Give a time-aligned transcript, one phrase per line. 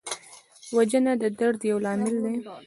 [0.75, 2.35] وژنه د درد یو لامل دی